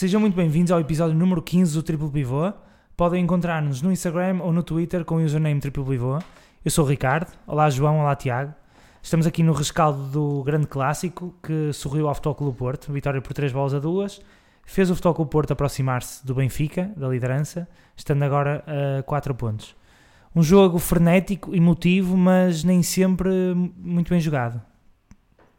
[0.00, 2.50] Sejam muito bem-vindos ao episódio número 15 do Triplo Pivô.
[2.96, 6.18] Podem encontrar-nos no Instagram ou no Twitter com o username Triplo Pivô.
[6.64, 7.30] Eu sou o Ricardo.
[7.46, 8.00] Olá, João.
[8.00, 8.54] Olá, Tiago.
[9.02, 12.90] Estamos aqui no rescaldo do grande clássico que sorriu ao Futebol Clube Porto.
[12.90, 14.22] Vitória por 3 bolas a 2.
[14.64, 18.64] Fez o Futebol Clube Porto aproximar-se do Benfica, da liderança, estando agora
[18.98, 19.76] a 4 pontos.
[20.34, 23.28] Um jogo frenético, emotivo, mas nem sempre
[23.76, 24.62] muito bem jogado.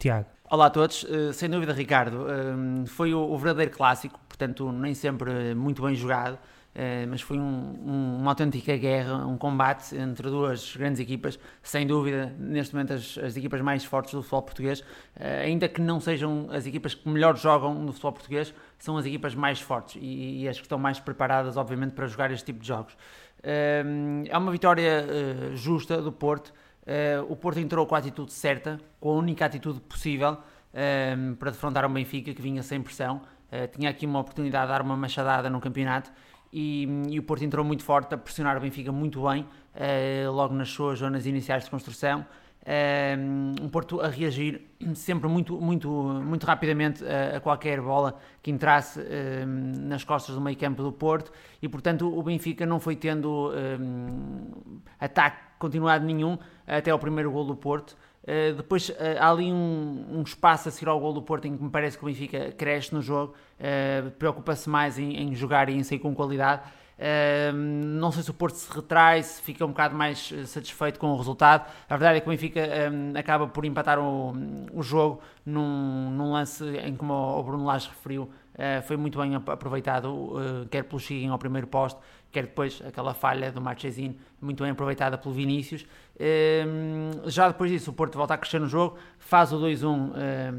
[0.00, 0.26] Tiago.
[0.52, 5.54] Olá a todos, uh, sem dúvida Ricardo, uh, foi o, verdadeiro clássico, portanto nem sempre
[5.54, 7.42] muito bem jogado, uh, mas foi um,
[7.86, 13.16] um, uma autêntica guerra, um combate entre duas grandes equipas, sem dúvida neste momento as,
[13.18, 14.84] as equipas mais fortes do futebol português,
[15.44, 19.34] ainda que não sejam as equipas que melhor jogam no futebol português, são as equipas
[19.34, 22.66] mais fortes e, e as que estão mais preparadas obviamente para jogar este tipo de
[22.66, 22.96] jogos.
[23.42, 25.06] é uma vitória
[25.54, 26.52] justa do Porto,
[27.28, 30.36] o Porto entrou com a atitude certa, com a única atitude possível
[31.38, 33.20] para defrontar o Benfica, que vinha sem pressão.
[33.52, 36.10] Uh, tinha aqui uma oportunidade de dar uma machadada no campeonato
[36.50, 39.46] e, e o Porto entrou muito forte a pressionar o Benfica muito bem,
[40.30, 42.26] logo nas suas zonas iniciais de construção.
[43.58, 44.60] um Porto a reagir
[44.94, 49.00] sempre muito, muito, muito rapidamente a, qualquer bola que entrasse
[49.46, 53.50] nas costas do meio campo do Porto e, portanto, o Benfica não foi tendo
[55.00, 57.96] ataque continuado nenhum até ao primeiro gol do Porto.
[58.22, 61.56] Uh, depois uh, há ali um, um, espaço a seguir ao gol do Porto em
[61.56, 65.68] que me parece que o Benfica cresce no jogo, uh, preocupa-se mais em, em, jogar
[65.68, 66.62] e em sair com qualidade.
[67.52, 71.16] não sei se o Porto se retrai, se fica um bocado mais satisfeito com o
[71.16, 71.68] resultado.
[71.90, 72.60] A verdade é que o Benfica
[72.92, 74.32] um, acaba por empatar o,
[74.72, 78.30] o jogo num, num, lance em que, o Bruno Lage referiu,
[78.84, 82.00] foi muito bem aproveitado, quer pelo Chiguin ao primeiro posto,
[82.32, 85.86] quer depois aquela falha do Marchesin, muito bem aproveitada pelo Vinícius.
[86.18, 90.52] Ehm, já depois disso, o Porto volta a crescer no jogo, faz o 2-1 ehm,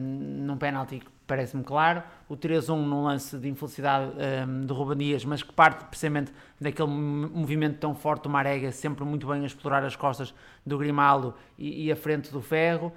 [0.46, 2.04] num penalti parece-me claro.
[2.30, 6.90] O 3-1 num lance de infelicidade ehm, de Ruben Dias, mas que parte precisamente daquele
[6.90, 10.34] movimento tão forte do Marega, sempre muito bem a explorar as costas
[10.66, 12.92] do Grimaldo e, e a frente do Ferro.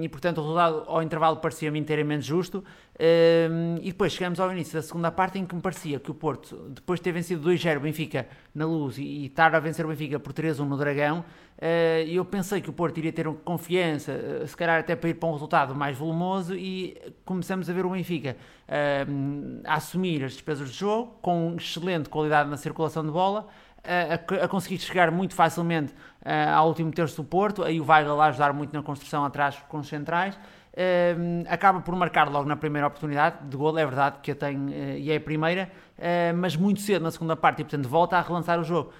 [0.00, 2.64] E portanto o resultado ao intervalo parecia-me inteiramente justo.
[2.98, 6.14] Um, e depois chegamos ao início da segunda parte em que me parecia que o
[6.14, 9.84] Porto, depois de ter vencido 2-0 o Benfica na luz e, e estar a vencer
[9.84, 11.62] o Benfica por 3-1 no Dragão, uh,
[12.08, 15.28] eu pensei que o Porto iria ter confiança, uh, se calhar até para ir para
[15.28, 18.34] um resultado mais volumoso e começamos a ver o Benfica
[18.66, 23.46] uh, a assumir as despesas de jogo com excelente qualidade na circulação de bola.
[23.84, 28.20] A, a, conseguir chegar muito facilmente uh, ao último terço do Porto, aí o Weigl
[28.20, 30.36] a ajudar muito na construção atrás com os centrais,
[30.76, 34.58] Uh, acaba por marcar logo na primeira oportunidade de gol, é verdade que a tem
[34.58, 38.18] uh, e é a primeira, uh, mas muito cedo na segunda parte e portanto volta
[38.18, 38.92] a relançar o jogo.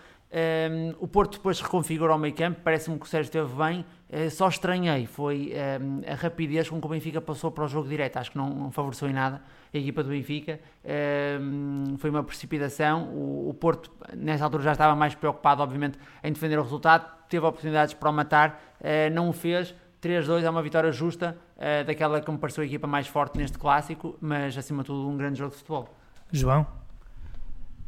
[0.98, 4.48] o Porto depois reconfigura o meio campo, parece-me que o Sérgio esteve bem, eh, só
[4.48, 5.52] estranhei, foi
[6.06, 8.70] a rapidez com que o Benfica passou para o jogo direto, acho que não, não
[8.70, 9.40] favoreceu em nada
[9.72, 10.58] a equipa do Benfica,
[11.98, 16.58] foi uma precipitação, o, o Porto nessa altura já estava mais preocupado obviamente em defender
[16.58, 19.74] o resultado, teve oportunidades para o matar, eh, não o fez,
[20.06, 23.58] 3-2 é uma vitória justa, uh, daquela que me pareceu a equipa mais forte neste
[23.58, 25.88] clássico, mas acima de tudo um grande jogo de futebol.
[26.32, 26.66] João?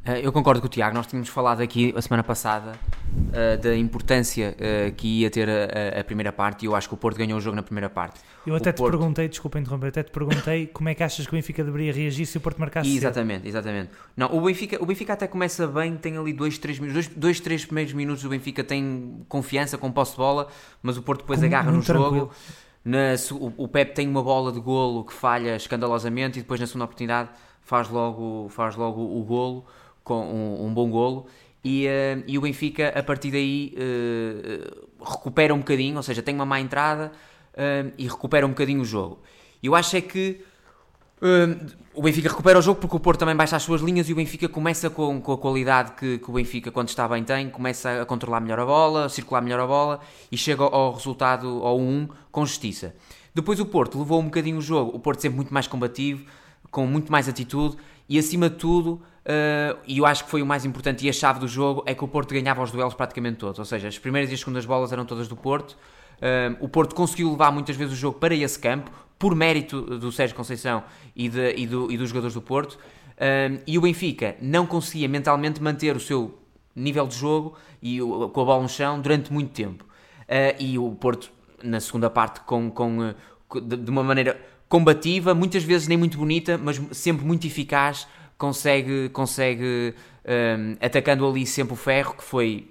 [0.08, 3.76] Uh, eu concordo com o Tiago, nós tínhamos falado aqui a semana passada uh, da
[3.76, 4.56] importância
[4.96, 7.40] que ia ter a, a, primeira parte e eu acho que o Porto ganhou o
[7.40, 8.20] jogo na primeira parte.
[8.46, 8.96] Eu até o te Porto...
[8.96, 12.24] perguntei, desculpa interromper, até te perguntei como é que achas que o Benfica deveria reagir
[12.24, 13.48] se o Porto marcasse Exatamente, cedo.
[13.48, 13.90] exatamente.
[14.16, 17.66] Não, o Benfica, o Benfica até começa bem, tem ali dois, três, dois, dois, três
[17.66, 20.48] primeiros minutos o Benfica tem confiança com posse de bola,
[20.82, 22.16] mas o Porto depois com, agarra no tranquilo.
[22.16, 22.32] jogo
[22.84, 26.66] na, o, o Pep tem uma bola de golo que falha escandalosamente e depois na
[26.66, 27.28] segunda oportunidade
[27.60, 29.66] faz logo, faz logo o golo,
[30.08, 31.26] com um, um bom golo.
[31.62, 36.34] E, uh, e o Benfica a partir daí uh, recupera um bocadinho, ou seja, tem
[36.34, 37.12] uma má entrada
[37.52, 39.20] uh, e recupera um bocadinho o jogo.
[39.62, 40.40] Eu acho é que
[41.92, 44.16] o Benfica recupera o jogo porque o Porto também baixa as suas linhas e o
[44.16, 48.02] Benfica começa com, com a qualidade que, que, o Benfica, quando está bem, tem, começa
[48.02, 50.00] a controlar melhor a bola, a circular melhor a bola
[50.30, 52.94] e chega ao resultado ao 1 com justiça.
[53.34, 56.24] Depois o Porto levou um bocadinho o jogo, o Porto sempre muito mais combativo,
[56.70, 57.76] com muito mais atitude
[58.08, 61.12] e acima de tudo, uh, e eu acho que foi o mais importante e a
[61.12, 63.98] chave do jogo, é que o Porto ganhava os duelos praticamente todos, ou seja, as
[63.98, 65.72] primeiras e as segundas bolas eram todas do Porto.
[65.72, 70.12] Uh, o Porto conseguiu levar muitas vezes o jogo para esse campo, por mérito do
[70.12, 70.84] Sérgio Conceição
[71.14, 72.78] e, de, e, do, e dos jogadores do Porto.
[73.20, 76.38] Um, e o Benfica não conseguia mentalmente manter o seu
[76.74, 79.84] nível de jogo e o, com a bola no chão durante muito tempo.
[79.84, 81.30] Uh, e o Porto,
[81.62, 83.14] na segunda parte, com, com,
[83.60, 88.06] de, de uma maneira combativa, muitas vezes nem muito bonita, mas sempre muito eficaz,
[88.38, 89.94] consegue, consegue
[90.24, 92.70] um, atacando ali sempre o ferro, que foi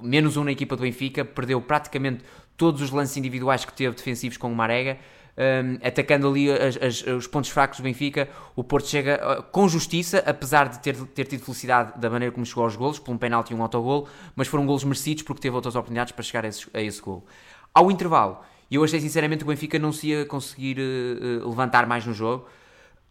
[0.00, 2.24] menos um na equipa do Benfica, perdeu praticamente
[2.56, 4.98] todos os lances individuais que teve defensivos com o Marega,
[5.36, 9.68] um, atacando ali as, as, os pontos fracos do Benfica, o Porto chega uh, com
[9.68, 13.18] justiça, apesar de ter, ter tido felicidade da maneira como chegou aos golos, por um
[13.18, 16.48] penalti e um autogol, mas foram golos merecidos porque teve outras oportunidades para chegar a
[16.48, 17.24] esse, a esse gol.
[17.72, 18.40] Ao intervalo,
[18.70, 22.46] eu achei sinceramente que o Benfica não se ia conseguir uh, levantar mais no jogo,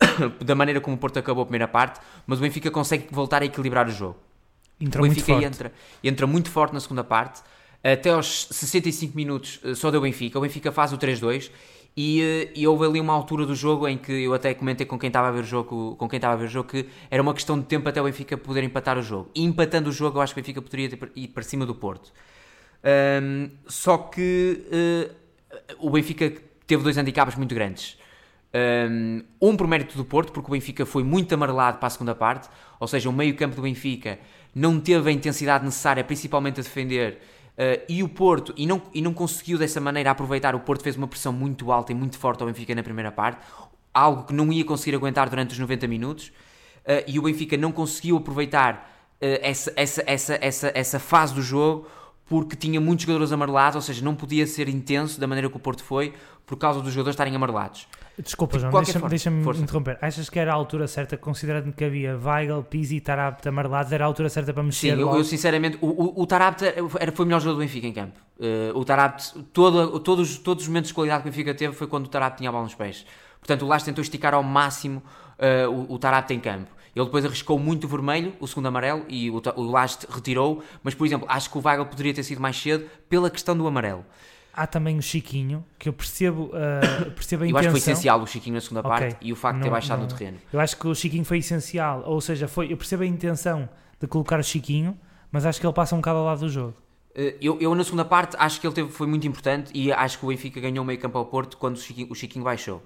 [0.43, 3.45] da maneira como o Porto acabou a primeira parte, mas o Benfica consegue voltar a
[3.45, 4.17] equilibrar o jogo.
[4.79, 5.73] Entra o Benfica entra,
[6.03, 7.41] entra muito forte na segunda parte,
[7.83, 11.51] até aos 65 minutos só deu o Benfica, o Benfica faz o 3-2
[11.95, 14.97] e, eh, e, houve ali uma altura do jogo em que eu até comentei com
[14.97, 17.21] quem estava a ver o jogo, com quem estava a ver o jogo que era
[17.21, 19.29] uma questão de tempo até o Benfica poder empatar o jogo.
[19.35, 22.13] E empatando o jogo, eu acho que o Benfica poderia ir para cima do Porto.
[23.21, 26.31] Um, só que uh, o Benfica
[26.65, 27.97] teve dois handicaps muito grandes.
[28.51, 32.49] Um, por mérito do Porto, porque o Benfica foi muito amarelado para a segunda parte,
[32.79, 34.19] ou seja, o meio-campo do Benfica
[34.55, 37.19] não teve a intensidade necessária, principalmente a defender
[37.59, 40.95] Uh, e o Porto, e não, e não conseguiu dessa maneira aproveitar, o Porto fez
[40.95, 43.45] uma pressão muito alta e muito forte ao Benfica na primeira parte,
[43.93, 47.73] algo que não ia conseguir aguentar durante os 90 minutos, uh, e o Benfica não
[47.73, 51.85] conseguiu aproveitar uh, essa, essa, essa, essa, essa fase do jogo
[52.25, 55.59] porque tinha muitos jogadores amarelados, ou seja, não podia ser intenso da maneira que o
[55.59, 56.13] Porto foi,
[56.45, 57.89] por causa dos jogadores estarem amarelados.
[58.21, 59.98] Desculpa, João, deixa-me deixa interromper.
[60.01, 64.04] Achas que era a altura certa, considerando que havia Weigl, Pizzi e Tarapte amarelados, era
[64.04, 64.95] a altura certa para mexer?
[64.95, 67.88] Sim, eu, eu, sinceramente, o, o, o Tarapte era, foi o melhor jogador do Benfica
[67.88, 68.19] em campo.
[68.38, 71.88] Uh, o Tarapte, todo, todos, todos os momentos de qualidade que o Benfica teve foi
[71.88, 73.06] quando o Tarapte tinha a bola nos pés.
[73.39, 75.01] Portanto, o Lage tentou esticar ao máximo
[75.38, 76.71] uh, o, o Tarapte em campo.
[76.94, 80.62] Ele depois arriscou muito o vermelho, o segundo amarelo, e o, o Lage retirou.
[80.83, 83.66] Mas, por exemplo, acho que o Weigl poderia ter sido mais cedo pela questão do
[83.66, 84.04] amarelo
[84.53, 87.59] há também o Chiquinho, que eu percebo, uh, percebo a eu intenção.
[87.59, 88.91] acho que foi essencial o Chiquinho na segunda okay.
[88.91, 90.37] parte e o facto não, de ter baixado não, no terreno.
[90.51, 93.69] Eu acho que o Chiquinho foi essencial, ou seja, foi, eu percebo a intenção
[93.99, 94.97] de colocar o Chiquinho,
[95.31, 96.73] mas acho que ele passa um bocado ao lado do jogo.
[97.11, 100.19] Uh, eu, eu, na segunda parte acho que ele teve, foi muito importante e acho
[100.19, 102.83] que o Benfica ganhou meio campo ao Porto quando o Chiquinho, o Chiquinho baixou.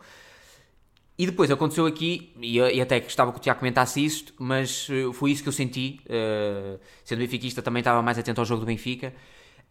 [1.18, 4.89] E depois aconteceu aqui, e, e até que estava que o Tiago comentasse isto, mas
[4.89, 8.62] uh, foi isso que eu senti, uh, sendo benfiquista também estava mais atento ao jogo
[8.62, 9.13] do Benfica,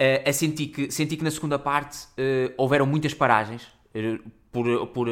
[0.01, 3.63] uh, a sentir que, senti que na segunda parte uh, houveram muitas paragens
[3.95, 5.09] uh, por, por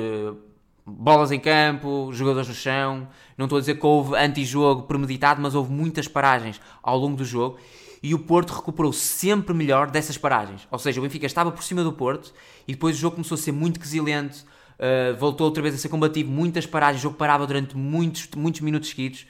[0.86, 3.08] bolas em campo, jogadores no chão.
[3.36, 7.24] Não estou a dizer que houve anti-jogo premeditado, mas houve muitas paragens ao longo do
[7.24, 7.58] jogo
[8.02, 10.66] e o Porto recuperou sempre melhor dessas paragens.
[10.70, 12.32] Ou seja, o Benfica estava por cima do Porto
[12.66, 14.44] e depois o jogo começou a ser muito quesilento,
[14.78, 18.60] uh, voltou outra vez a ser combativo, muitas paragens, o jogo parava durante muitos, muitos
[18.62, 19.26] minutos seguidos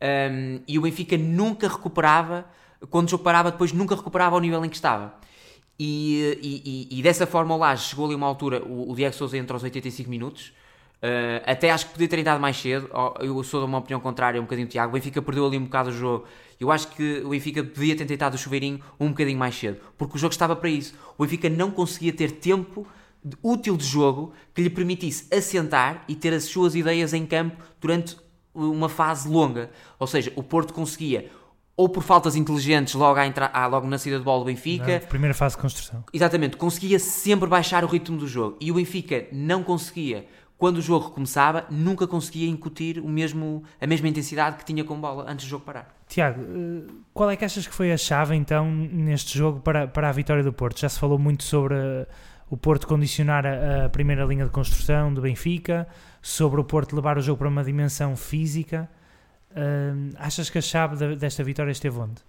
[0.00, 2.44] um, ehm, e o Benfica nunca recuperava
[2.88, 5.14] quando o jogo parava, depois nunca recuperava ao nível em que estava.
[5.82, 9.38] E, e, e, dessa forma o Laje chegou ali uma altura, o, o Diego Souza
[9.38, 10.48] entra aos 85 minutos,
[11.02, 12.90] uh, até acho que podia ter entrado mais cedo,
[13.20, 15.88] eu sou de uma opinião contrária, um bocadinho Tiago, o Benfica perdeu ali um bocado
[15.88, 16.26] o jogo,
[16.60, 20.16] eu acho que o Benfica podia ter tentado o chuveirinho um bocadinho mais cedo, porque
[20.16, 22.86] o jogo estava para isso, o Benfica não conseguia ter tempo
[23.42, 28.18] útil de jogo que lhe permitisse assentar e ter as suas ideias em campo durante
[28.54, 31.30] uma fase longa, ou seja, o Porto conseguia
[31.76, 33.50] ou por faltas inteligentes logo, à entra...
[33.52, 35.00] ah, logo na saída de bola do Benfica.
[35.00, 36.04] Na primeira fase de construção.
[36.12, 38.56] Exatamente, conseguia sempre baixar o ritmo do jogo.
[38.60, 40.26] E o Benfica não conseguia,
[40.58, 45.00] quando o jogo recomeçava, nunca conseguia incutir o mesmo, a mesma intensidade que tinha com
[45.00, 45.94] bola antes do jogo parar.
[46.06, 50.08] Tiago, eh, qual é que achas que foi a chave então neste jogo para, para
[50.08, 50.80] a vitória do Porto?
[50.80, 52.06] Já se falou muito sobre eh,
[52.50, 55.88] o Porto condicionar a, a primeira linha de construção do Benfica,
[56.20, 58.90] sobre o Porto levar o jogo para uma dimensão física.
[60.16, 62.22] Achas que a chave desta vitória esteve onde?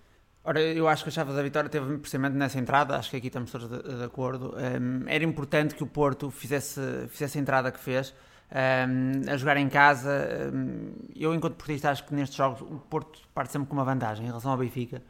[0.44, 3.28] Ora, eu acho que a chave da vitória teve precisamente nessa entrada, acho que aqui
[3.28, 4.56] estamos todos de, de acordo.
[4.56, 8.12] Um, era importante que o Porto fizesse, fizesse a entrada que fez,
[8.52, 10.52] um, a jogar em casa.
[10.52, 14.24] Um, eu, enquanto portista, acho que nestes jogos o Porto parte sempre com uma vantagem
[14.26, 15.04] em relação ao Benfica,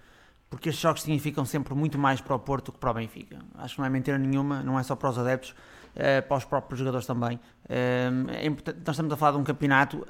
[0.50, 3.40] porque estes jogos significam sempre muito mais para o Porto que para o Benfica.
[3.56, 6.44] Acho que não é mentira nenhuma, não é só para os adeptos, uh, para os
[6.44, 7.40] próprios jogadores também.
[7.70, 10.06] é nós estamos a falar de um campeonato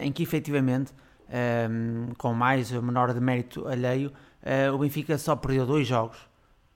[0.00, 0.92] em que efetivamente
[1.28, 4.12] um, ehm, com mais ou menor de mérito alheio,
[4.42, 6.18] uh, o Benfica só perdeu dois jogos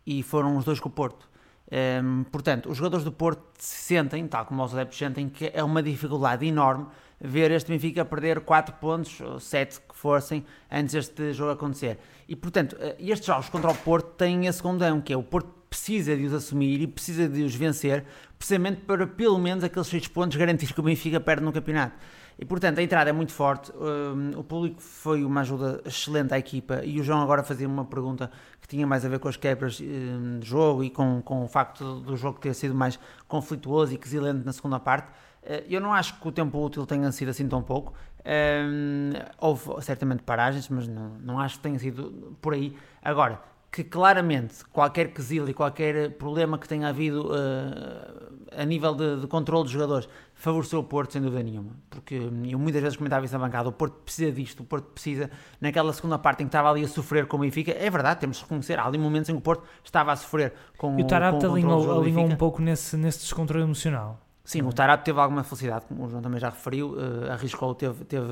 [0.06, 1.28] e foram os dois com o Porto.
[1.70, 5.62] Um, ehm, portanto, os jogadores do Porto sentem, tal como os adeptos sentem, que é
[5.62, 6.86] uma dificuldade enorme
[7.20, 11.98] ver este Benfica perder 4 pontos, ou 7 que fossem, antes deste jogo acontecer.
[12.28, 15.56] E, portanto, eh, estes jogos contra o Porto têm esse condão, que é o Porto
[15.68, 18.04] precisa de os assumir e precisa de os vencer,
[18.38, 21.96] precisamente para pelo menos aqueles 6 pontos garantir que o Benfica perde no campeonato.
[22.38, 26.38] E portanto a entrada é muito forte, um, o público foi uma ajuda excelente à
[26.38, 29.36] equipa e o João agora fazia uma pergunta que tinha mais a ver com as
[29.36, 33.94] quebras um, de jogo e com, com o facto do jogo ter sido mais conflituoso
[33.94, 35.08] e quesilente na segunda parte.
[35.42, 37.94] Uh, eu não acho que o tempo útil tenha sido assim tão pouco.
[38.26, 42.76] Um, houve certamente paragens, mas não, não acho que tenha sido por aí.
[43.00, 43.40] Agora,
[43.76, 49.26] que claramente qualquer quesilha e qualquer problema que tenha havido uh, a nível de, de
[49.26, 53.34] controle dos jogadores favoreceu o Porto sem dúvida nenhuma, porque eu muitas vezes comentava isso
[53.34, 55.30] na bancada, o Porto precisa disto, o Porto precisa,
[55.60, 58.38] naquela segunda parte em que estava ali a sofrer com o Benfica, é verdade, temos
[58.38, 61.06] de reconhecer, há ali momentos em que o Porto estava a sofrer com e o
[61.06, 64.25] Tarapte alinhou, alinhou um pouco nesse, nesse descontrole emocional.
[64.46, 68.04] Sim, o Tarap teve alguma felicidade, como o João também já referiu, uh, arriscou, teve,
[68.04, 68.28] teve,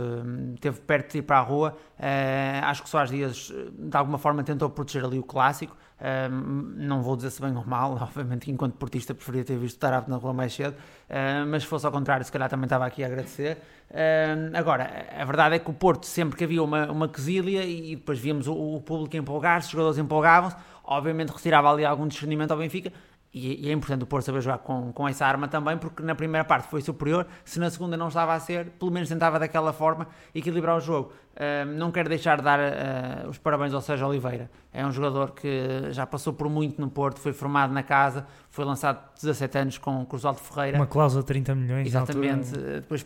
[0.61, 1.77] teve perto de ir para a rua.
[1.99, 5.77] Uh, acho que Soares Dias, de alguma forma, tentou proteger ali o clássico.
[5.99, 6.31] Uh,
[6.77, 10.09] não vou dizer se bem ou mal, obviamente, enquanto portista, preferia ter visto o Tarap
[10.09, 10.77] na rua mais cedo,
[11.49, 13.59] mas se fosse ao contrário, se calhar também estava aqui a agradecer.
[14.57, 18.21] agora, a verdade é que o Porto, sempre que havia uma, uma quesilha e depois
[18.21, 22.93] víamos o, o público empolgar-se, os jogadores empolgavam-se, obviamente retirava ali algum discernimento ao Benfica
[23.35, 26.15] e, e, é importante o Porto saber jogar com, com essa arma também, porque na
[26.15, 29.73] primeira parte foi superior, se na segunda não estava a ser, pelo menos tentava daquela
[29.73, 31.13] forma equilibrar o jogo.
[31.35, 34.49] Uh, não quero deixar de dar uh, os parabéns ao Sérgio Oliveira.
[34.73, 38.65] É um jogador que já passou por muito no Porto, foi formado na casa, foi
[38.65, 40.79] lançado 17 anos com, o Oswaldo Ferreira.
[40.79, 41.87] Uma cláusula de 30 milhões.
[41.89, 42.53] Exatamente.
[42.53, 43.05] Depois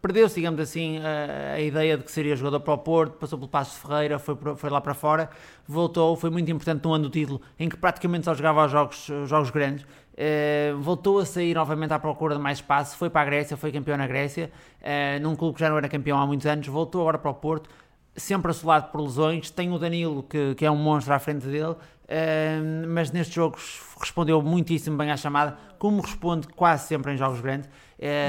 [0.00, 3.48] perdeu-se, digamos assim, a, a, ideia de que seria jogador para o Porto, passou pelo
[3.48, 5.28] Passo de Ferreira, foi, foi lá para fora,
[5.68, 9.10] voltou, foi muito importante no ano do título, em que praticamente só jogava os jogos,
[9.26, 9.86] jogos grandes.
[10.16, 13.70] Uh, voltou a sair novamente à procura de mais espaço, foi para a Grécia, foi
[13.70, 17.02] campeão na Grécia, uh, num clube que já não era campeão há muitos anos, voltou
[17.02, 17.68] agora para o Porto,
[18.14, 19.50] sempre assolado por lesões.
[19.50, 23.82] Tem o Danilo, que, que é um monstro à frente dele, uh, mas nestes jogos
[24.00, 27.68] respondeu muitíssimo bem à chamada, como responde quase sempre em jogos grandes.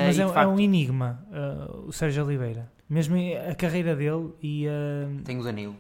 [0.06, 0.40] mas é, facto...
[0.40, 1.26] é, um enigma,
[1.86, 3.16] o Sérgio Oliveira, mesmo
[3.50, 4.66] a carreira dele e.
[5.24, 5.78] Tem o Danilo.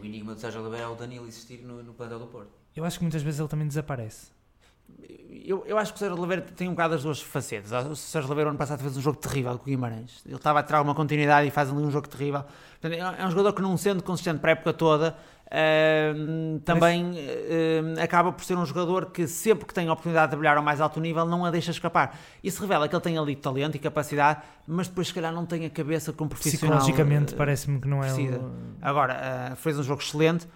[0.00, 2.50] O enigma do Sérgio Oliveira é o Danilo existir no, no plantel do Porto.
[2.74, 4.39] Eu acho que muitas vezes ele também desaparece
[5.50, 7.72] eu, eu acho que o Sérgio Oliveira tem um bocado as duas facetas.
[7.86, 10.22] O Sérgio Oliveira, ano passado, fez um jogo terrível com o Guimarães.
[10.24, 12.44] Ele estava a tirar uma continuidade e faz ali um jogo terrível.
[12.80, 15.16] Portanto, é um jogador que, não sendo consistente para a época toda,
[15.46, 20.36] uh, também uh, acaba por ser um jogador que, sempre que tem a oportunidade de
[20.36, 22.18] brilhar ao mais alto nível, não a deixa escapar.
[22.44, 25.66] Isso revela que ele tem ali talento e capacidade, mas depois, se calhar, não tem
[25.66, 26.78] a cabeça como profissional.
[26.78, 28.12] Psicologicamente, uh, parece-me que não é.
[28.12, 28.52] Um...
[28.80, 30.46] Agora, fez um jogo excelente.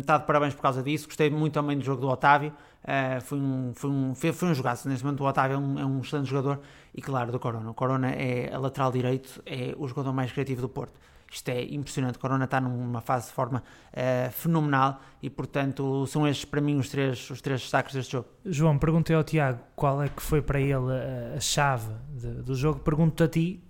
[0.00, 1.06] está de parabéns por causa disso.
[1.06, 2.52] Gostei muito também do jogo do Otávio.
[2.82, 4.88] Uh, foi, um, foi, um, foi, foi um jogaço.
[4.88, 6.60] Neste momento, o Otávio é um, é um excelente jogador.
[6.94, 7.70] E claro, do Corona.
[7.70, 10.98] O Corona é a lateral direito, é o jogador mais criativo do Porto.
[11.32, 12.16] Isto é impressionante.
[12.16, 13.62] O Corona está numa fase de forma
[13.92, 18.28] uh, fenomenal e, portanto, são estes para mim os três, os três destaques deste jogo.
[18.44, 20.92] João, perguntei ao Tiago qual é que foi para ele
[21.34, 22.80] a, chave de, do jogo.
[22.80, 23.64] Pergunto-te a ti,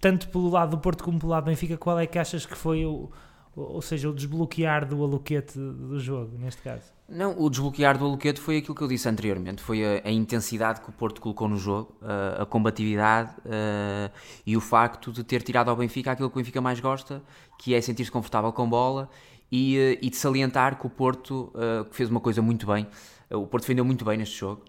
[0.00, 2.56] tanto pelo lado do Porto como pelo lado do Benfica, qual é que achas que
[2.56, 3.10] foi o,
[3.56, 6.84] ou seja, o desbloquear do aloquete do jogo, neste caso?
[7.12, 10.80] Não, o desbloquear do Aloquete foi aquilo que eu disse anteriormente, foi a, a intensidade
[10.80, 14.10] que o Porto colocou no jogo, a, a combatividade uh,
[14.46, 17.22] e o facto de ter tirado ao Benfica aquilo que o Benfica mais gosta,
[17.58, 19.10] que é sentir-se confortável com bola
[19.50, 21.52] e, uh, e de salientar que o Porto
[21.90, 22.86] fez uma coisa muito bem.
[23.30, 24.62] o Porto defendeu muito bem neste jogo,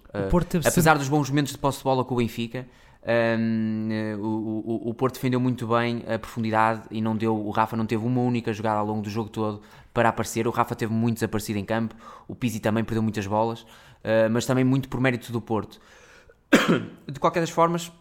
[0.67, 0.99] apesar sempre...
[0.99, 2.67] dos bons momentos de posse de bola com o Benfica.
[3.05, 7.75] Um, o, o, o, Porto defendeu muito bem a profundidade e não deu, o Rafa
[7.75, 9.61] não teve uma única jogada ao longo do jogo todo
[9.93, 10.47] para aparecer.
[10.47, 11.95] O Rafa teve muito desaparecido em campo,
[12.27, 15.79] o Pizzi também perdeu muitas bolas, uh, mas também muito por mérito do Porto.
[17.07, 17.91] De qualquer das formas,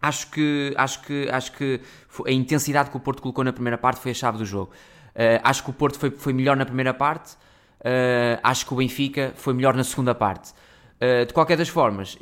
[0.00, 1.80] acho que, acho que, acho que
[2.26, 4.72] a intensidade que o Porto colocou na primeira parte foi a chave do jogo.
[5.10, 7.34] Uh, acho que o Porto foi, foi melhor na primeira parte,
[7.80, 10.52] uh, acho que o Benfica foi melhor na segunda parte.
[11.02, 12.18] Uh, de qualquer das formas,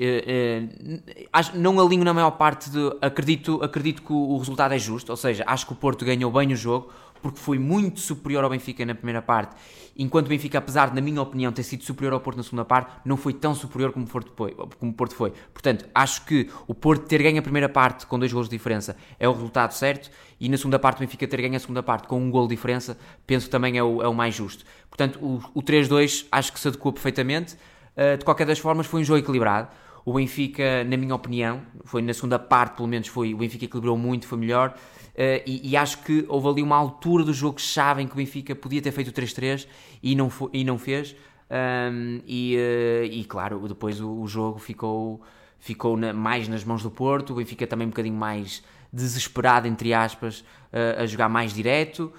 [1.53, 2.79] não alinho na maior parte de.
[3.01, 6.31] Acredito, acredito que o, o, resultado é justo, ou seja, acho que o Porto ganhou
[6.31, 6.89] bem o jogo
[7.23, 9.57] porque foi muito superior ao Benfica na primeira parte,
[9.97, 12.65] enquanto o Benfica, apesar de, na minha opinião, ter sido superior ao Porto na segunda
[12.65, 14.53] parte, não foi tão superior como Porto foi.
[14.53, 15.33] Como o Porto foi.
[15.53, 18.97] Portanto, acho que o Porto ter ganho a primeira parte com dois gols de diferença
[19.19, 20.11] é o resultado certo,
[20.41, 22.55] e na segunda parte o Benfica ter ganho a segunda parte com um gol de
[22.55, 22.97] diferença,
[23.27, 24.65] penso que também é o, é o mais justo.
[24.89, 27.57] Portanto, o, o 3-2 acho que se adequou perfeitamente.
[27.97, 29.69] Uh, de qualquer das formas, foi um jogo equilibrado.
[30.05, 33.97] O Benfica, na minha opinião, foi na segunda parte, pelo menos, foi, o Benfica equilibrou
[33.97, 34.75] muito, foi melhor.
[35.15, 38.55] Uh, e, e, acho que houve ali uma altura do jogo-chave em que o Benfica
[38.55, 39.67] podia ter feito o 3-3
[40.03, 41.17] e não, e não fez.
[41.51, 45.21] Um, e, uh, e, claro, depois o, o jogo ficou,
[45.59, 47.33] ficou na, mais nas mãos do Porto.
[47.33, 48.63] O Benfica também um bocadinho mais
[48.93, 52.13] desesperado, entre aspas, uh, a jogar mais direto.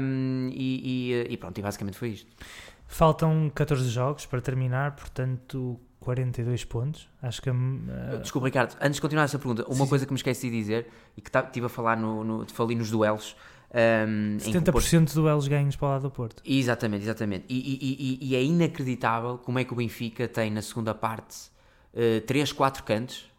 [0.00, 2.30] Um, e, e, pronto, e basicamente foi isto.
[2.86, 7.08] Faltam 14 jogos para terminar, portanto 42 pontos.
[7.22, 7.50] Acho que.
[7.50, 8.20] Uh...
[8.22, 10.88] Desculpa, Ricardo, antes de continuar essa pergunta, uma sim, coisa que me esqueci de dizer
[11.16, 13.36] e que estive a falar no, no, falei nos duelos.
[13.70, 15.08] Um, 70% Porto...
[15.08, 16.42] de duelos ganhos para o lado do Porto.
[16.44, 17.44] Exatamente, exatamente.
[17.48, 21.50] E, e, e, e, é inacreditável como é que o Benfica tem na segunda parte
[21.92, 23.30] uh, 3, 4 cantos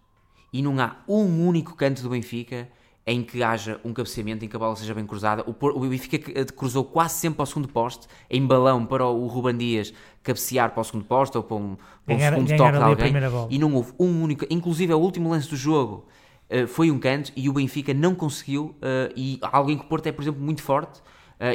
[0.54, 2.70] e não há um único canto do Benfica
[3.10, 5.44] em que haja um cabeceamento, em que a bola seja bem cruzada.
[5.48, 9.92] O, o Benfica cruzou quase sempre ao segundo poste, em balão para o Ruban Dias
[10.22, 11.76] cabecear para o segundo poste ou para um,
[12.06, 13.14] para um segundo toque de alguém.
[13.50, 16.06] E não houve um único, inclusive o último lance do jogo
[16.52, 18.76] uh, foi um canto e o Benfica não conseguiu.
[18.76, 21.02] Uh, e alguém que o Porto é, por exemplo, muito forte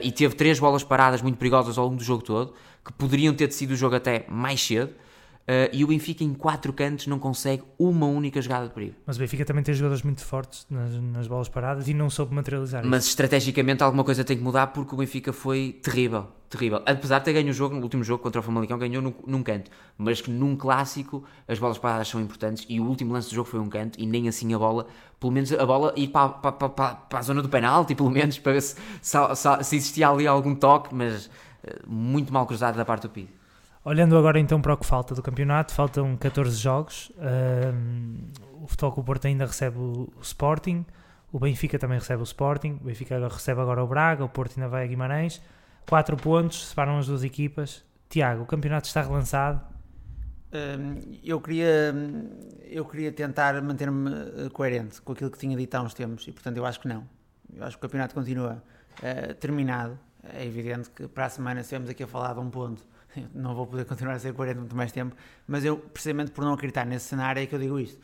[0.03, 3.49] e teve três bolas paradas muito perigosas ao longo do jogo todo, que poderiam ter
[3.49, 4.95] decidido o jogo até mais cedo.
[5.45, 8.95] Uh, e o Benfica em quatro cantos não consegue uma única jogada de perigo.
[9.05, 12.35] Mas o Benfica também tem jogadores muito fortes nas, nas bolas paradas e não soube
[12.35, 13.11] materializar Mas isso.
[13.11, 16.81] estrategicamente alguma coisa tem que mudar porque o Benfica foi terrível, terrível.
[16.87, 19.43] Apesar de ter ganho o jogo, no último jogo contra o Famalicão, ganhou num, num
[19.43, 19.71] canto.
[19.99, 23.47] Mas que num clássico as bolas paradas são importantes e o último lance do jogo
[23.47, 24.87] foi um canto e nem assim a bola,
[25.21, 28.39] pelo menos a bola ir para, para, para, para a zona do penalti, pelo menos
[28.39, 29.19] para ver se, se,
[29.63, 31.31] se existia ali algum toque, mas uh,
[31.87, 33.44] muito mal cruzado da parte do Pide.
[33.85, 37.13] Olhando agora então para o que falta do campeonato, faltam 14 jogos.
[38.63, 40.87] o Futebol Porto ainda recebe o, Sporting,
[41.31, 44.71] o Benfica também recebe o Sporting, o Benfica recebe agora o Braga, o Porto ainda
[44.71, 45.43] vai a Guimarães.
[45.87, 47.85] 4 pontos, separam as duas equipas.
[48.09, 49.61] Tiago, o campeonato está relançado.
[51.23, 51.95] eu, queria,
[52.63, 56.33] eu queria tentar manter-me eh, coerente com aquilo que tinha dito há uns tempos e,
[56.33, 57.07] portanto, eu acho que não.
[57.55, 58.63] Eu acho que o campeonato continua
[59.01, 59.99] uh, terminado.
[60.33, 62.83] É evidente que para a semana estamos aqui a falar de um ponto
[63.35, 65.15] não vou poder continuar a ser 40 muito mais tempo,
[65.47, 68.01] mas eu, precisamente por não acreditar nesse cenário, é que eu digo isto.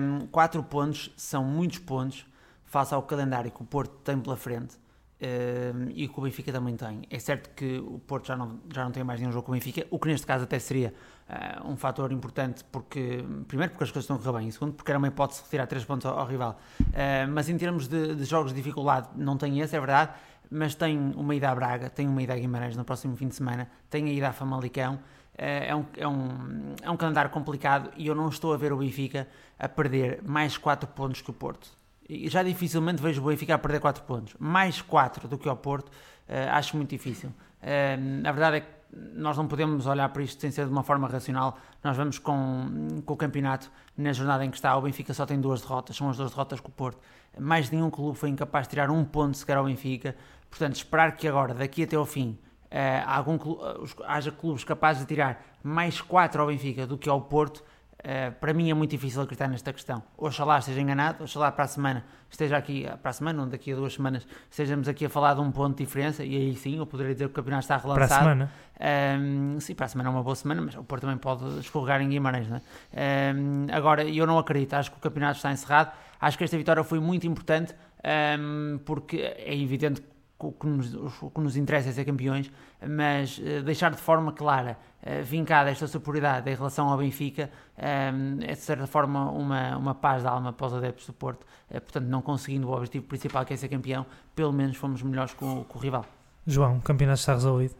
[0.00, 2.24] Um, quatro pontos são muitos pontos
[2.64, 4.76] face ao calendário que o Porto tem pela frente
[5.20, 7.02] um, e que o Benfica também tem.
[7.10, 9.54] É certo que o Porto já não, já não tem mais nenhum jogo com o
[9.54, 10.94] Benfica, o que neste caso até seria
[11.28, 14.74] uh, um fator importante, porque primeiro porque as coisas estão a correr bem, e segundo
[14.74, 16.60] porque era uma hipótese de retirar três pontos ao, ao rival.
[16.80, 20.12] Uh, mas em termos de, de jogos de dificuldade, não tem esse, é verdade
[20.50, 23.34] mas tem uma ida a Braga, tem uma ida a Guimarães no próximo fim de
[23.34, 24.98] semana, tem a ida a Famalicão.
[25.36, 28.72] Eh, é um, é, um, é um calendário complicado e eu não estou a ver
[28.72, 29.28] o Benfica
[29.58, 31.68] a perder mais 4 pontos que o Porto.
[32.08, 34.34] E já dificilmente vejo o Benfica a perder 4 pontos.
[34.38, 37.28] Mais 4 do que o Porto, uh, acho muito difícil.
[37.62, 40.82] Uh, a verdade é que nós não podemos olhar para isto sem ser de uma
[40.82, 41.58] forma racional.
[41.82, 44.76] Nós vamos com, com o campeonato na jornada em que está.
[44.76, 46.98] O Benfica só tem duas derrotas, são as duas derrotas com o Porto.
[47.38, 50.16] Mais nenhum clube foi incapaz de tirar um ponto sequer ao Benfica.
[50.48, 52.38] Portanto, esperar que agora, daqui até ao fim,
[52.70, 57.08] uh, algum clube, uh, haja clubes capazes de tirar mais 4 ao Benfica do que
[57.08, 57.62] ao Porto,
[58.00, 60.02] uh, para mim é muito difícil acreditar nesta questão.
[60.16, 63.76] Oxalá esteja enganado, oxalá para a semana esteja aqui, para a semana ou daqui a
[63.76, 66.86] duas semanas, estejamos aqui a falar de um ponto de diferença e aí sim eu
[66.86, 68.08] poderia dizer que o campeonato está relançado.
[68.08, 68.52] Para a semana?
[68.78, 71.60] Um, ehm, sim, para a semana é uma boa semana, mas o Porto também pode
[71.60, 72.48] escorregar em Guimarães.
[72.48, 72.60] Não é?
[72.60, 76.56] um, ehm, agora, eu não acredito, acho que o campeonato está encerrado, acho que esta
[76.56, 81.40] vitória foi muito importante um, ehm, porque é evidente que o que, nos, o que
[81.40, 82.50] nos interessa é ser campeões,
[82.86, 84.78] mas uh, deixar de forma clara,
[85.24, 89.94] vincada esta superioridade em relação ao Benfica, um, eh, é de certa forma uma, uma
[89.94, 91.44] paz de alma para os adeptos do Porto.
[91.70, 95.32] Uh, portanto, não conseguindo o objetivo principal que é ser campeão, pelo menos fomos melhores
[95.34, 96.04] com, com o rival.
[96.46, 97.74] João, o campeonato está resolvido?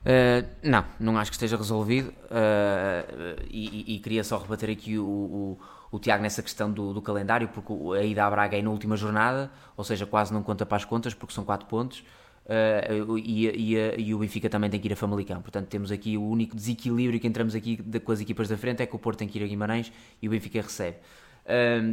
[0.00, 4.98] Uh, não, não acho que esteja resolvido uh, e, e, e, queria só rebater aqui
[4.98, 5.58] o, o,
[5.90, 8.96] o Tiago nessa questão do, do, calendário, porque a ida à Braga é na última
[8.96, 12.02] jornada, ou seja, quase não conta para as contas, porque são 4 pontos,
[12.46, 15.40] uh, e, e, e, o Benfica também tem que ir a Famalicão.
[15.40, 18.82] Portanto, temos aqui o único desequilíbrio que entramos aqui de, com as equipas da frente
[18.82, 20.96] é que o Porto tem que ir a Guimarães e o Benfica recebe.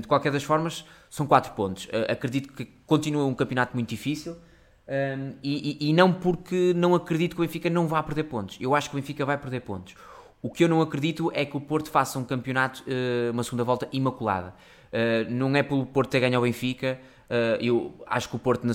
[0.02, 1.88] de qualquer das formas, são 4 pontos.
[2.10, 4.36] acredito que continua um campeonato muito difícil.
[4.88, 8.58] Um, e, e, não porque não acredito que o Benfica não vá perder pontos.
[8.62, 9.96] Eu acho que o Benfica vai perder pontos.
[10.42, 13.64] O que eu não acredito é que o Porto faça um campeonato, uh, uma segunda
[13.64, 14.54] volta imaculada.
[14.88, 17.00] Uh, não é pelo Porto ter ganho ao Benfica.
[17.30, 18.74] Uh, eu acho que o Porto na,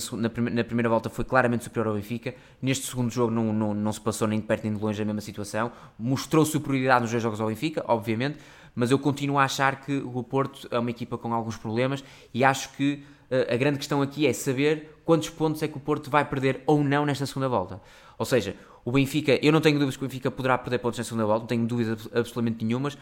[0.51, 2.35] na, primeira volta foi claramente superior ao Benfica.
[2.61, 5.05] Neste segundo jogo não, não, não se passou nem de perto nem de longe a
[5.05, 5.71] mesma situação.
[5.97, 8.37] Mostrou superioridade nos dois jogos ao Benfica, obviamente,
[8.75, 12.43] mas eu continuo a achar que o Porto é uma equipa com alguns problemas e
[12.43, 13.03] acho que
[13.51, 16.83] a grande questão aqui é saber quantos pontos é que o Porto vai perder ou
[16.83, 17.81] não nesta segunda volta.
[18.17, 21.03] Ou seja, o Benfica, eu não tenho dúvidas que o Benfica poderá perder pontos na
[21.03, 22.97] segunda volta, não tenho dúvidas absolutamente nenhumas.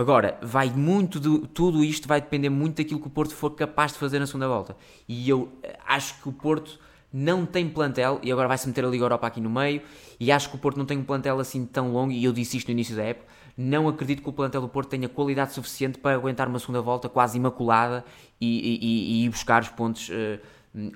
[0.00, 3.92] Agora, vai muito de, tudo isto vai depender muito daquilo que o Porto for capaz
[3.92, 4.74] de fazer na segunda volta.
[5.06, 6.80] E eu eh, acho que o Porto
[7.12, 9.82] não tem plantel, e agora vai-se meter a Liga Europa aqui no meio,
[10.18, 12.56] e acho que o Porto não tem um plantel assim tão longo, e eu disse
[12.56, 13.26] isto no início da época,
[13.58, 17.06] não acredito que o plantel do Porto tenha qualidade suficiente para aguentar uma segunda volta
[17.06, 18.02] quase imaculada
[18.40, 20.40] e, e, e buscar os pontos uh,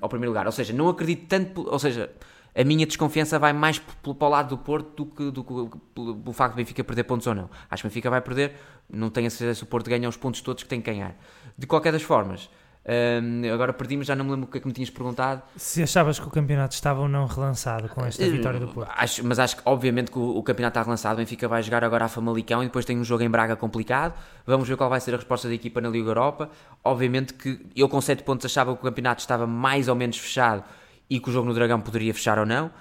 [0.01, 0.47] ao primeiro lugar.
[0.47, 2.11] Ou seja, não acredito tanto, ou seja,
[2.55, 6.33] a minha desconfiança vai mais para o lado do Porto do que, do pelo, pelo
[6.33, 7.49] facto de Benfica perder pontos ou não.
[7.69, 8.55] Acho que Benfica vai perder,
[8.89, 11.15] não tenho a certeza se o Porto ganha os pontos todos que tem que ganhar.
[11.57, 12.49] De qualquer das formas,
[12.87, 15.41] Um, agora perdi-me, já não me lembro o que é que me tinhas perguntado.
[15.55, 18.91] Se achavas que o campeonato estava ou não relançado com esta vitória do Porto?
[18.95, 21.15] Acho, mas acho que, obviamente, que o, o, campeonato está relançado.
[21.15, 24.13] O Benfica vai jogar agora a Famalicão e depois tem um jogo em Braga complicado.
[24.45, 26.47] Vamos ver qual vai ser a resposta da equipa na Liga Europa.
[26.83, 30.63] Obviamente que eu, com 7 pontos, achava que o campeonato estava mais ou menos fechado
[31.09, 32.71] e que o jogo no Dragão poderia fechar ou não.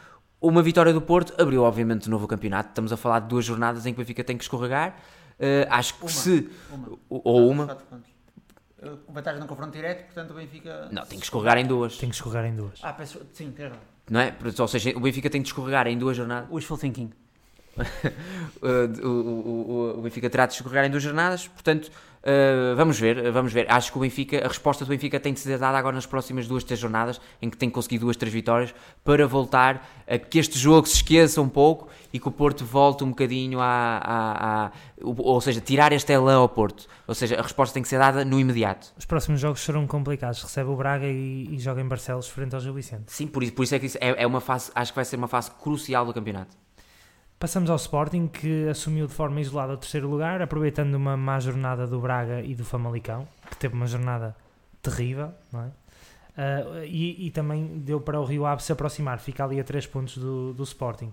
[0.41, 2.71] Uma vitória do Porto abriu, obviamente, de novo o campeonato.
[2.71, 4.97] Estamos a falar de duas jornadas em que o Benfica tem que escorregar.
[5.39, 6.51] Uh, acho que uma, se.
[6.71, 6.99] Uma.
[7.09, 7.79] Ou uma
[9.09, 10.89] vantagem no confronto direto, portanto o Benfica.
[10.91, 11.97] Não, tem que escorregar em duas.
[11.97, 12.81] Tem que escorregar em duas.
[12.83, 13.81] Ah, peço, sim, tem razão.
[14.11, 14.37] Não é?
[14.59, 16.51] Ou seja, o Benfica tem de escorregar em duas jornadas.
[16.51, 17.11] Wishful thinking.
[19.03, 21.91] o, o, o, Benfica terá de escorregar em duas jornadas, portanto,
[22.23, 23.67] uh, vamos ver, vamos ver.
[23.71, 26.47] Acho que o Benfica, a resposta do Benfica tem de ser dada agora nas próximas
[26.47, 30.39] duas, três jornadas, em que tem que conseguir duas, três vitórias, para voltar a que
[30.39, 34.67] este jogo se esqueça um pouco e que o Porto volte um bocadinho a, a,
[34.67, 36.87] a ou seja, tirar este elan ao Porto.
[37.07, 38.93] Ou seja, a resposta tem que ser dada no imediato.
[38.97, 40.43] Os próximos jogos serão complicados.
[40.43, 43.13] Recebe o Braga e, e joga em Barcelos frente ao Gil Vicente.
[43.13, 45.05] Sim, por isso, por isso é que isso é, é uma fase, acho que vai
[45.05, 46.64] ser uma fase crucial do campeonato.
[47.45, 51.87] Passamos ao Sporting, que assumiu de forma isolada o terceiro lugar, aproveitando uma má jornada
[51.87, 54.35] do Braga e do Famalicão, que teve uma jornada
[54.81, 55.67] terrível, não é?
[55.67, 59.87] Uh, e, e, também deu para o Rio Ave se aproximar, fica ali a 3
[59.89, 61.13] pontos do, do Sporting,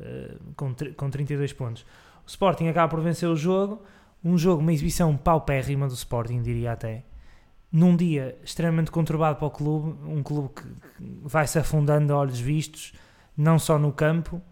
[0.00, 1.82] uh, com, com 32 pontos.
[2.26, 3.84] O Sporting acaba por vencer o jogo,
[4.24, 7.04] um jogo, uma exibição paupérrima do Sporting, diria até,
[7.70, 10.64] num dia extremamente conturbado para o clube, um clube que
[11.22, 12.92] vai se afundando a olhos vistos,
[13.36, 14.42] não só no campo,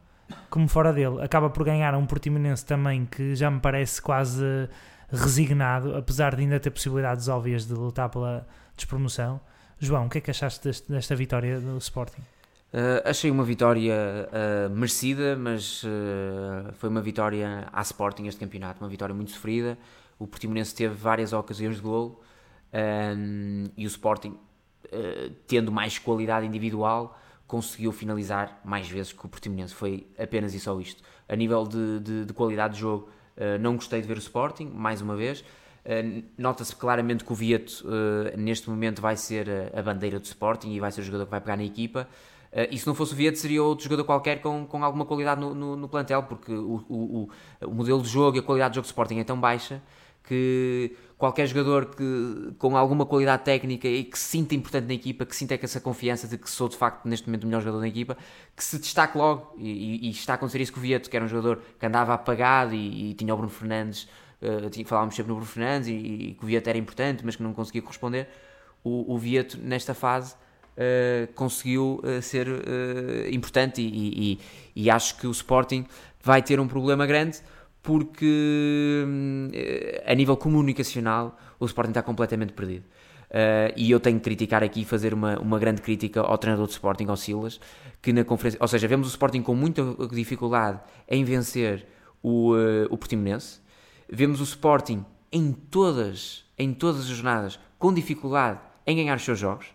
[0.48, 1.22] como fora dele.
[1.22, 4.68] Acaba por ganhar um Portimonense também que já me parece quase
[5.10, 9.40] resignado, apesar de ainda ter possibilidades óbvias de lutar pela despromoção.
[9.78, 12.20] João, o que é que achaste deste, desta vitória do Sporting?
[12.72, 18.80] Uh, achei uma vitória uh, merecida, mas uh, foi uma vitória à Sporting este campeonato,
[18.80, 19.76] uma vitória muito sofrida.
[20.18, 22.20] O Portimonense teve várias ocasiões de golo
[22.72, 24.36] um, e o Sporting,
[25.46, 27.18] tendo mais qualidade individual,
[27.50, 29.74] conseguiu finalizar mais vezes que o Portimonense.
[29.74, 31.02] Foi apenas e só isto.
[31.28, 34.70] A nível de, de, de qualidade de jogo, uh, não gostei de ver o Sporting,
[34.72, 35.40] mais uma vez.
[35.40, 40.70] Uh, Nota-se claramente que o Vieto, uh, neste momento, vai ser a, bandeira do Sporting
[40.70, 42.08] e vai ser o jogador que vai pegar na equipa.
[42.70, 45.52] e se não fosse o Vieto, seria outro jogador qualquer com, com alguma qualidade no,
[45.52, 47.30] no, no plantel, porque o, o,
[47.62, 49.82] o modelo de jogo e a qualidade de jogo do Sporting é tão baixa
[50.22, 55.26] que qualquer jogador que, com alguma qualidade técnica e que se sinta importante na equipa,
[55.26, 57.88] que sinta essa confiança de que sou de facto neste momento o melhor jogador da
[57.88, 58.16] equipa,
[58.56, 59.54] que se destaque logo.
[59.58, 62.14] E, e, está a acontecer isso com o Vieto, que era um jogador que andava
[62.14, 64.08] apagado e, e tinha o Bruno Fernandes,
[64.40, 67.42] uh, falávamos sempre no Bruno Fernandes e, e, que o Vieto era importante, mas que
[67.42, 68.26] não conseguia corresponder.
[68.82, 72.48] O, o Vieto, nesta fase, uh, conseguiu uh, ser
[73.30, 74.40] importante e,
[74.74, 75.84] e acho que o Sporting
[76.22, 77.42] vai ter um problema grande
[77.82, 79.48] porque hum,
[80.04, 82.84] a nível comunicacional o Sporting está completamente perdido.
[83.30, 86.72] Uh, e eu tenho que criticar aqui, fazer uma, uma grande crítica ao treinador do
[86.72, 87.60] Sporting, ao Silas,
[88.02, 91.86] que na conferência, ou seja, vemos o Sporting com muita dificuldade em vencer
[92.20, 93.60] o, uh, o Portimonense,
[94.10, 99.38] vemos o Sporting em todas, em todas as jornadas com dificuldade em ganhar os seus
[99.38, 99.66] jogos.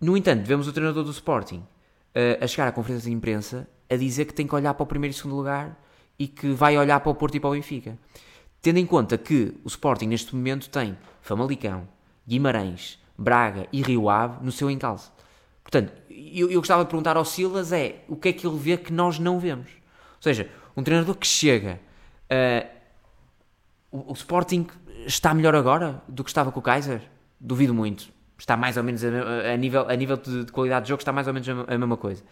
[0.00, 3.96] No entanto, vemos o treinador do Sporting uh, a chegar à conferência de imprensa a
[3.96, 5.78] dizer que tem que olhar para o primeiro e segundo lugar
[6.20, 7.98] e que vai olhar para o Porto e para o Benfica.
[8.60, 11.88] Tendo em conta que o Sporting neste momento tem Famalicão,
[12.28, 15.10] Guimarães, Braga e Rio Ave no seu encalço.
[15.62, 18.76] Portanto, eu, eu gostava de perguntar ao Silas é o que é que ele vê
[18.76, 19.70] que nós não vemos.
[19.70, 21.80] Ou seja, um treinador que chega.
[22.30, 22.68] Uh,
[23.90, 24.66] o, o, Sporting
[25.06, 27.00] está melhor agora do que estava com o Kaiser?
[27.40, 28.10] Duvido muito.
[28.38, 29.08] Está mais ou menos a,
[29.54, 31.78] a nível, a nível de, de, qualidade de jogo, está mais ou menos a, a
[31.78, 32.22] mesma coisa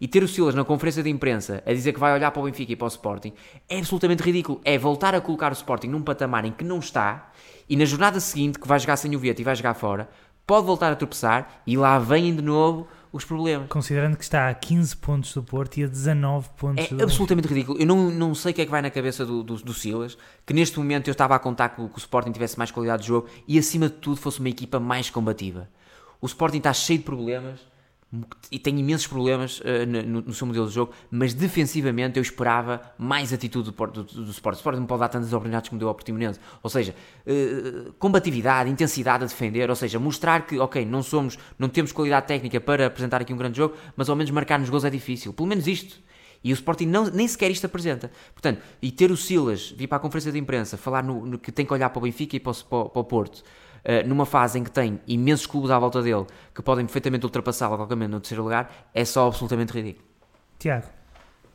[0.00, 2.44] e ter o Silas na conferência de imprensa a dizer que vai olhar para o
[2.44, 3.32] Benfica e para o Sporting
[3.68, 4.60] é absolutamente ridículo.
[4.64, 7.30] É voltar a colocar o Sporting num patamar em que não está
[7.68, 10.08] e na jornada seguinte, que vai jogar sem o Vieto e vai jogar fora,
[10.46, 13.68] pode voltar a tropeçar e lá vêm de novo os problemas.
[13.68, 17.02] Considerando que está a 15 pontos do Porto e a 19 pontos é do...
[17.02, 17.78] absolutamente ridículo.
[17.78, 20.16] Eu não, não sei o que é que vai na cabeça do, do, do Silas,
[20.46, 23.02] que neste momento eu estava a contar que o, que o Sporting tivesse mais qualidade
[23.02, 25.68] de jogo e acima de tudo fosse uma equipa mais combativa.
[26.20, 27.60] O Sporting está cheio de problemas
[28.50, 32.82] e tem imensos problemas uh, no, no, seu modelo de jogo, mas defensivamente eu esperava
[32.98, 34.56] mais atitude do, do, do, Sport.
[34.56, 36.38] O Sport não pode dar tantas oportunidades como deu ao Portimonense.
[36.62, 36.94] Ou seja,
[37.26, 42.26] uh, combatividade, intensidade a defender, ou seja, mostrar que, ok, não somos, não temos qualidade
[42.26, 45.32] técnica para apresentar aqui um grande jogo, mas ao menos marcar nos gols é difícil.
[45.32, 45.98] Pelo menos isto.
[46.44, 48.10] E o Sporting não, nem sequer isto apresenta.
[48.34, 51.50] Portanto, e ter o Silas vir para a conferência de imprensa falar no, no que
[51.50, 53.42] tem que olhar para o Benfica e para o, para o Porto
[53.84, 57.74] uh, numa fase em que tem imensos clubes à volta dele que podem perfeitamente ultrapassá-lo
[57.74, 60.06] a qualquer momento no terceiro lugar, é só absolutamente ridículo.
[60.58, 60.86] Tiago.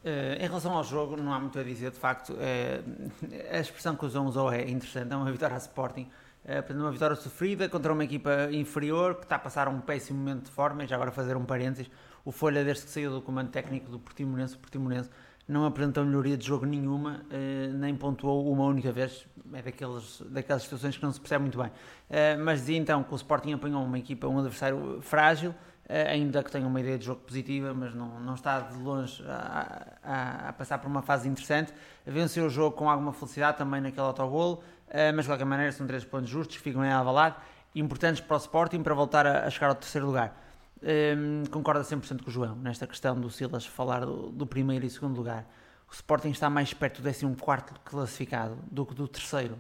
[0.03, 3.11] Uh, em relação ao jogo, não há muito a dizer, de facto, uh,
[3.51, 6.07] a expressão que João usou é interessante, é uma vitória a Sporting,
[6.47, 10.45] Uh, uma vitória sofrida contra uma equipa inferior que está a passar um péssimo momento
[10.45, 10.85] de forma.
[10.85, 11.91] E já agora fazer um parênteses:
[12.23, 15.09] o Folha, desde que saiu do comando técnico do Portimonense, o Portimonense
[15.45, 19.25] não apresentou melhoria de jogo nenhuma, uh, pontuou uma única vez.
[19.53, 21.67] É daqueles, daquelas situações que não se percebe muito bem.
[21.67, 25.55] Uh, mas dizia então que o Sporting apanhou uma equipa, um adversário frágil
[25.89, 29.23] eh, ainda que tenha uma ideia de jogo positiva, mas não, não está de longe
[29.25, 31.73] a, a, a, passar por uma fase interessante.
[32.05, 35.88] Venceu o jogo com alguma felicidade também naquele autogolo, eh, mas de qualquer maneira são
[35.88, 37.38] três pontos justos, ficam em Alvalade,
[37.73, 40.38] importantes para o Sporting para voltar a, a chegar ao terceiro lugar.
[40.83, 44.89] Um, concorda 100% com o João nesta questão do Silas falar do, do, primeiro e
[44.89, 45.47] segundo lugar.
[45.89, 47.36] O Sporting está mais perto do 14
[47.84, 49.58] classificado do que do terceiro,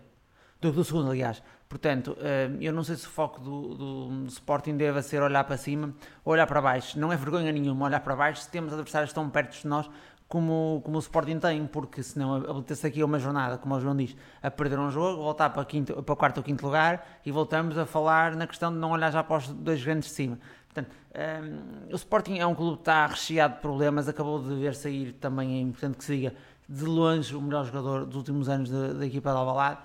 [0.59, 1.41] do que do segundo, aliás.
[1.69, 5.57] Portanto, eh, eu não sei se o foco do, do, Sporting deve ser olhar para
[5.57, 6.97] cima ou olhar para baixo.
[6.97, 9.89] Não é vergonha nenhuma olhar para baixo se temos adversários tão perto de nós
[10.27, 14.15] como, como o Sporting tem, porque senão habilita-se aqui uma jornada, como o João diz,
[14.41, 17.77] a perder um jogo, voltar para, quinto, para o quarto ou quinto lugar e voltamos
[17.77, 20.39] a falar na questão de não olhar já para os dois grandes de cima.
[20.65, 24.75] Portanto, um, o Sporting é um clube que está recheado de problemas, acabou de ver
[24.75, 26.33] sair também, é importante que se diga,
[26.69, 29.79] de longe o melhor jogador dos últimos anos da, equipa de Alvalade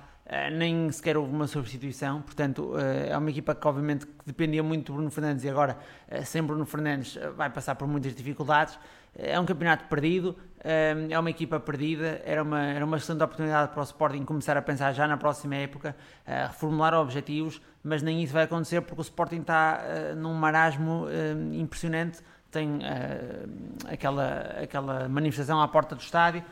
[0.53, 4.95] nem sequer houve uma substituição, portanto uh, é uma equipa que obviamente dependia muito do
[4.95, 5.77] Bruno Fernandes e agora
[6.11, 8.79] uh, sem Bruno Fernandes vai passar por muitas dificuldades.
[9.15, 13.81] É um campeonato perdido, é uma equipa perdida, era uma, era uma excelente oportunidade para
[13.81, 18.45] o Sporting começar a pensar já na próxima época, reformular objetivos, mas nem isso vai
[18.45, 19.83] acontecer porque o Sporting está
[20.17, 21.09] num marasmo
[21.53, 22.79] impressionante, tem
[23.87, 26.43] aquela, aquela manifestação à porta do estádio,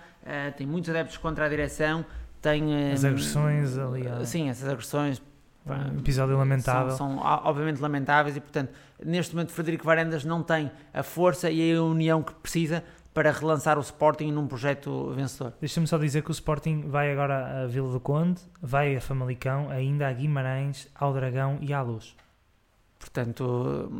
[0.59, 2.05] tem muitos adeptos contra a direção,
[2.41, 4.05] tem as agressões ali.
[4.25, 5.23] Sim, essas agressões.
[5.67, 6.97] Um episódio lamentável.
[6.97, 8.73] São, são, obviamente lamentáveis e, portanto,
[9.05, 13.77] neste momento Frederico Varendas não tem a força e a união que precisa para relançar
[13.77, 15.53] o Sporting num projeto vencedor.
[15.61, 19.69] Deixa-me só dizer que o Sporting vai agora a Vila do Conde, vai a Famalicão,
[19.69, 22.17] ainda a Guimarães, ao Dragão e à Luz.
[22.99, 23.91] Portanto,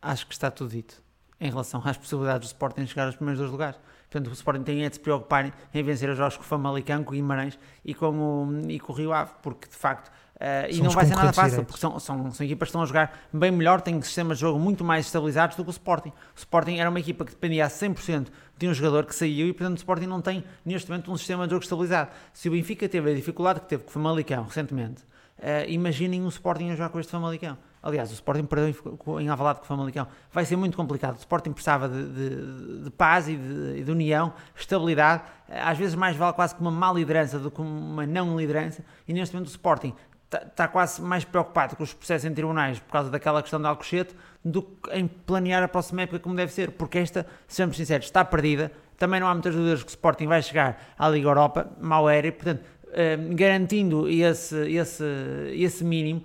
[0.00, 1.02] acho que está tudo dito
[1.40, 3.78] em relação às possibilidades do Sporting chegar aos primeiros dois lugares.
[4.10, 7.04] Portanto, o Sporting tem é de se preocupar em vencer os jogos com o Famalicão,
[7.04, 10.08] com o Guimarães e com o, e com o Rio Ave, porque de facto.
[10.36, 11.66] Uh, e não vai ser nada fácil, direitos.
[11.66, 14.58] porque são, são, são equipas que estão a jogar bem melhor, têm sistemas de jogo
[14.58, 16.10] muito mais estabilizados do que o Sporting.
[16.10, 19.52] O Sporting era uma equipa que dependia a 100% de um jogador que saiu e,
[19.52, 22.10] portanto, o Sporting não tem neste momento um sistema de jogo estabilizado.
[22.32, 25.02] Se o Benfica teve a dificuldade que teve com o Famalicão recentemente,
[25.38, 27.58] uh, imaginem o Sporting a jogar com este Famalicão.
[27.82, 28.74] Aliás, o Sporting perdeu
[29.20, 30.06] em Alvalade com o Famalicão.
[30.32, 31.14] Vai ser muito complicado.
[31.14, 35.22] O Sporting precisava de, de, de paz e de, de, união, estabilidade.
[35.48, 38.84] Às vezes mais vale quase que uma má liderança do que uma não liderança.
[39.06, 42.78] E neste momento o Sporting está, está quase mais preocupado com os processos em tribunais
[42.80, 44.14] por causa daquela questão de Alcochete
[44.44, 46.72] do que em planear a próxima época como deve ser.
[46.72, 48.72] Porque esta, sejamos sinceros, está perdida.
[48.96, 52.26] Também não há muitas dúvidas que o Sporting vai chegar à Liga Europa, mal era,
[52.26, 55.04] e portanto, eh, garantindo esse, esse,
[55.52, 56.24] esse mínimo,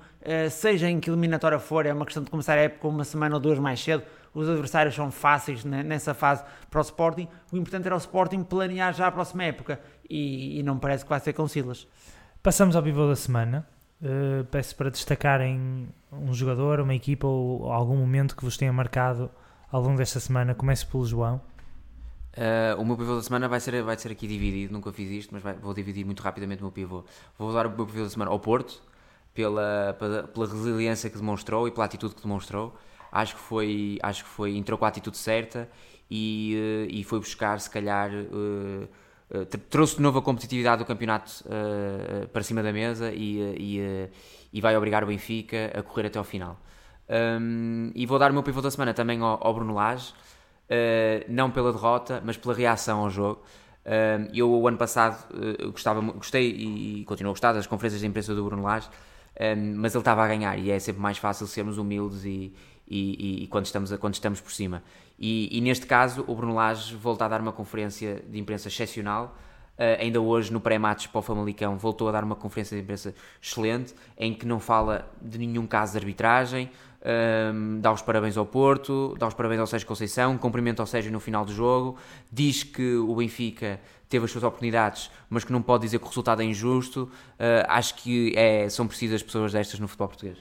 [0.52, 3.42] seja em que eliminatória for, é uma questão de começar a época uma semana ou
[3.42, 4.04] duas mais cedo.
[4.34, 7.28] Os adversários são fáceis nessa fase para o Sporting.
[7.52, 11.10] O importante era o Sporting planear já a próxima época e, e não parece que
[11.10, 11.88] vai ser com Silas.
[12.42, 13.68] Passamos ao pivô da semana.
[14.02, 19.32] Uh, peço para destacarem um jogador, uma equipa ou algum momento que vos tenha marcado
[19.72, 20.54] ao longo desta semana.
[20.54, 21.40] Comece pelo João.
[22.36, 25.34] Uh, o meu pivô da semana vai ser, vai ser aqui dividido, nunca fiz isto,
[25.34, 27.06] mas vai, vou dividir muito rapidamente o meu pivô.
[27.38, 28.82] Vou dar o meu pivô da semana ao Porto,
[29.34, 29.96] pela,
[30.34, 32.76] pela, resiliência que demonstrou e pela atitude que demonstrou.
[33.12, 35.70] Acho que foi, acho que foi entrou com a atitude certa
[36.10, 38.88] e, eh, e foi buscar, se calhar, uh,
[39.38, 41.44] uh, trouxe de novo a competitividade do campeonato
[42.32, 44.10] para cima da mesa e, e,
[44.52, 46.60] e, vai obrigar o Benfica a correr até ao final.
[47.10, 50.14] Um, e vou dar o meu pivô da semana também ao, ao Bruno Lage,
[51.28, 53.44] não pela derrota, mas pela reação ao jogo.
[54.34, 55.24] eu, o ano passado,
[55.72, 58.90] gostava, gostei e continuo a gostar das conferências de imprensa do Bruno Lage
[59.40, 62.54] um, mas ele estava a ganhar e é sempre mais fácil sermos humildes e,
[62.88, 64.84] e, e quando, estamos, quando estamos por cima.
[65.18, 69.38] E, e, neste caso, o Bruno Lage volta a dar uma conferência de imprensa excepcional.
[69.78, 73.16] Uh, ainda hoje, no pré-match para o Famalicão, voltou a dar uma conferência de imprensa
[73.42, 76.70] excelente, em que não fala de nenhum caso de arbitragem,
[77.04, 81.12] um, dá os parabéns ao Porto, dá os parabéns ao Sérgio Conceição, cumprimenta ao Sérgio
[81.12, 81.98] no final do jogo,
[82.32, 86.08] diz que o Benfica teve as suas oportunidades, mas que não pode dizer que o
[86.08, 87.12] resultado é injusto.
[87.34, 90.38] Uh, acho que é, são precisas pessoas destas no futebol português.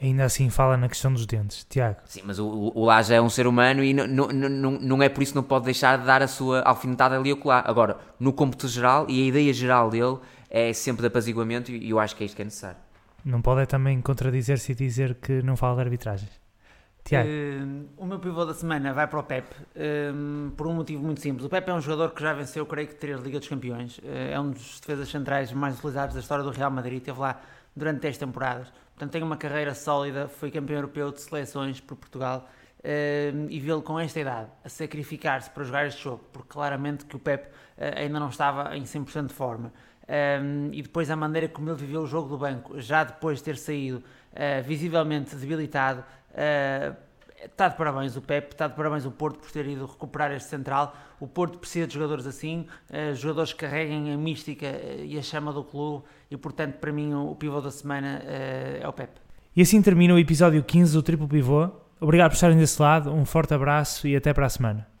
[0.00, 1.96] Ainda assim fala na questão dos dentes, Tiago.
[2.04, 5.08] Sim, mas o, o Laje é um ser humano e não, não, não, não é
[5.08, 8.32] por isso que não pode deixar de dar a sua alfinetada ali a Agora, no
[8.32, 10.18] cômputo geral e a ideia geral dele
[10.50, 12.85] é sempre de apaziguamento e eu acho que é isto que é necessário.
[13.26, 16.30] Não pode é também contradizer-se e dizer que não fala de arbitragens.
[17.02, 17.28] Tiago.
[17.28, 21.20] Uh, o meu pivô da semana vai para o Pep, uh, por um motivo muito
[21.20, 21.44] simples.
[21.44, 23.98] O Pep é um jogador que já venceu, creio que, três Liga dos Campeões.
[23.98, 27.02] Uh, é um dos defesas centrais mais utilizados da história do Real Madrid.
[27.02, 27.40] Teve lá
[27.74, 28.68] durante 10 temporadas.
[28.94, 33.82] Portanto, tem uma carreira sólida, foi campeão europeu de seleções por Portugal uh, e vê-lo
[33.82, 38.20] com esta idade a sacrificar-se para jogar este jogo, porque claramente que o Pep ainda
[38.20, 39.72] não estava em 100% de forma.
[40.08, 43.44] Um, e depois a maneira como ele viveu o jogo do banco, já depois de
[43.44, 46.04] ter saído uh, visivelmente debilitado,
[47.44, 50.48] está de parabéns o Pep, está de parabéns o Porto por ter ido recuperar este
[50.48, 50.94] central.
[51.18, 52.66] O Porto precisa de jogadores assim,
[53.14, 54.66] jogadores que carreguem a mística
[55.02, 58.86] e a chama do clube, e portanto, para mim, o, o pivô da semana é
[58.86, 59.12] o Pep.
[59.56, 61.70] E assim termina o episódio 15 do Triplo Pivô.
[61.98, 64.95] Obrigado por estarem desse lado, um forte abraço e até para a semana.